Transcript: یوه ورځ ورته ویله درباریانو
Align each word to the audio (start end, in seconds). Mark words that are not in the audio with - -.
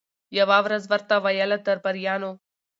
یوه 0.39 0.57
ورځ 0.65 0.83
ورته 0.87 1.15
ویله 1.23 1.57
درباریانو 1.67 2.31